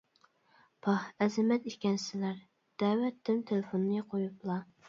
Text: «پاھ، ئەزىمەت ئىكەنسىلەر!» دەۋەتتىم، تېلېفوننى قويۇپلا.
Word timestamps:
«پاھ، 0.85 1.03
ئەزىمەت 1.25 1.69
ئىكەنسىلەر!» 1.73 2.41
دەۋەتتىم، 2.85 3.47
تېلېفوننى 3.53 4.05
قويۇپلا. 4.15 4.61